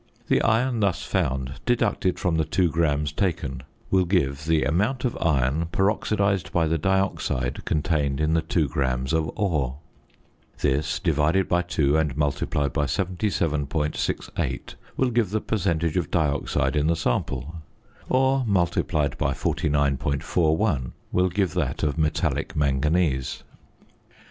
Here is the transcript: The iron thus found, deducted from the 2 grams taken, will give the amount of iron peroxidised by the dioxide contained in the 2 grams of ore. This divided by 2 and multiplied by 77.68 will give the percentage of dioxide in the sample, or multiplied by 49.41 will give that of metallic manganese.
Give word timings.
The 0.29 0.41
iron 0.41 0.79
thus 0.79 1.03
found, 1.03 1.59
deducted 1.63 2.17
from 2.17 2.37
the 2.37 2.43
2 2.43 2.71
grams 2.71 3.11
taken, 3.11 3.61
will 3.91 4.05
give 4.05 4.45
the 4.45 4.63
amount 4.63 5.05
of 5.05 5.15
iron 5.21 5.67
peroxidised 5.71 6.51
by 6.51 6.65
the 6.65 6.79
dioxide 6.79 7.63
contained 7.65 8.19
in 8.19 8.33
the 8.33 8.41
2 8.41 8.67
grams 8.67 9.13
of 9.13 9.29
ore. 9.35 9.77
This 10.61 10.97
divided 10.97 11.47
by 11.47 11.61
2 11.61 11.97
and 11.99 12.17
multiplied 12.17 12.73
by 12.73 12.85
77.68 12.85 14.73
will 14.97 15.11
give 15.11 15.29
the 15.29 15.39
percentage 15.39 15.95
of 15.97 16.09
dioxide 16.09 16.75
in 16.75 16.87
the 16.87 16.95
sample, 16.95 17.57
or 18.09 18.43
multiplied 18.47 19.19
by 19.19 19.33
49.41 19.33 20.93
will 21.11 21.29
give 21.29 21.53
that 21.53 21.83
of 21.83 21.99
metallic 21.99 22.55
manganese. 22.55 23.43